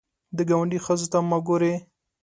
د 0.37 0.39
ګاونډي 0.49 0.79
ښځو 0.85 1.07
ته 1.11 1.19
مه 1.29 1.37
ګورې 1.47 1.73